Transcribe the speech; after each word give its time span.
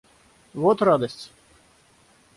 Вот 0.55 0.81
радость! 0.81 1.31